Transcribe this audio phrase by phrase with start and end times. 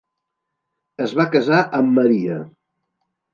[1.05, 2.39] Es va casar amb Maria.